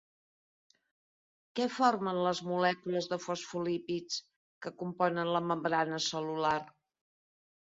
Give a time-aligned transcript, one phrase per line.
[1.59, 4.17] Què formen les molècules de fosfolípids
[4.65, 6.59] que componen la membrana cel·lular?